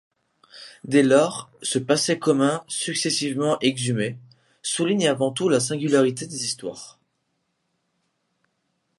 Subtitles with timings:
[0.83, 4.17] Dès lors, ce passé commun, successivement exhumé,
[4.63, 6.97] souligne avant tout la singularité des histoires.